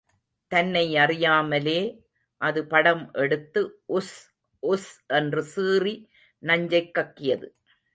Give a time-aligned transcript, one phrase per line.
[0.47, 2.05] தன்னை அறியாமலே
[2.37, 3.81] அது படம் எடுத்து,
[3.89, 4.15] உஸ்,
[4.61, 6.09] உஸ் என்று சீறி
[6.39, 7.55] நஞ்சைக் கக்கியது.